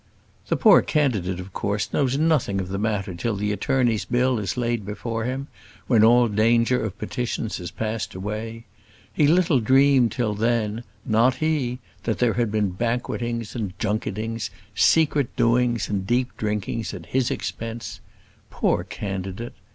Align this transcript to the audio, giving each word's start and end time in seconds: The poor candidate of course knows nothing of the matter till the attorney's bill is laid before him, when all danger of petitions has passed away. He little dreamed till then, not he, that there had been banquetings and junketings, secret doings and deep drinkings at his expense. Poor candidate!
The 0.47 0.55
poor 0.55 0.81
candidate 0.81 1.39
of 1.39 1.53
course 1.53 1.93
knows 1.93 2.17
nothing 2.17 2.59
of 2.59 2.69
the 2.69 2.79
matter 2.79 3.13
till 3.13 3.35
the 3.35 3.51
attorney's 3.51 4.03
bill 4.03 4.39
is 4.39 4.57
laid 4.57 4.83
before 4.83 5.25
him, 5.25 5.47
when 5.85 6.03
all 6.03 6.27
danger 6.27 6.81
of 6.83 6.97
petitions 6.97 7.57
has 7.59 7.69
passed 7.69 8.15
away. 8.15 8.65
He 9.13 9.27
little 9.27 9.59
dreamed 9.59 10.11
till 10.11 10.33
then, 10.33 10.83
not 11.05 11.35
he, 11.35 11.77
that 12.01 12.17
there 12.17 12.33
had 12.33 12.51
been 12.51 12.71
banquetings 12.71 13.53
and 13.55 13.77
junketings, 13.77 14.49
secret 14.73 15.35
doings 15.35 15.87
and 15.87 16.07
deep 16.07 16.35
drinkings 16.35 16.95
at 16.95 17.05
his 17.05 17.29
expense. 17.29 17.99
Poor 18.49 18.83
candidate! 18.83 19.53